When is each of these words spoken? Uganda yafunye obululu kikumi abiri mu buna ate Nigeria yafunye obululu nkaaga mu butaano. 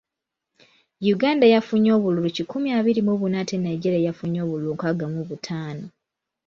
Uganda 1.13 1.45
yafunye 1.53 1.89
obululu 1.97 2.29
kikumi 2.35 2.69
abiri 2.79 3.01
mu 3.07 3.13
buna 3.19 3.37
ate 3.41 3.55
Nigeria 3.57 4.05
yafunye 4.07 4.39
obululu 4.45 4.69
nkaaga 4.75 5.05
mu 5.13 5.21
butaano. 5.29 5.85